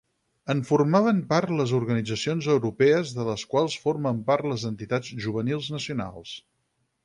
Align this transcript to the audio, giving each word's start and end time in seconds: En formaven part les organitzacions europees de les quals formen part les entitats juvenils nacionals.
En 0.51 0.61
formaven 0.69 1.19
part 1.33 1.51
les 1.59 1.73
organitzacions 1.79 2.49
europees 2.55 3.13
de 3.19 3.27
les 3.29 3.45
quals 3.53 3.77
formen 3.87 4.25
part 4.33 4.51
les 4.53 4.67
entitats 4.73 5.15
juvenils 5.27 5.73
nacionals. 5.79 6.37